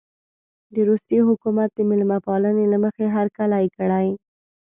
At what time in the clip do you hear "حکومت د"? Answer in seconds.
1.29-1.79